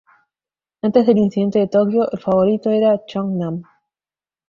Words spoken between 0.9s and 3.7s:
del incidente de Tokio, el favorito era Jong-nam.